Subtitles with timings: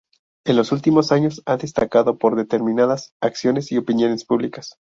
[0.47, 4.79] En los últimos años, ha destacado por determinadas acciones y opiniones públicas.